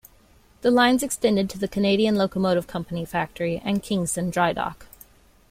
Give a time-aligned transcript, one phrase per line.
[0.61, 4.87] The lines extended to the Canadian Locomotive Company factory and Kingston Dry Dock.